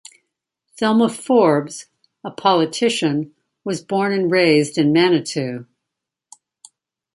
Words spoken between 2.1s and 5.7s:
a politician, was born and raised in Manitou.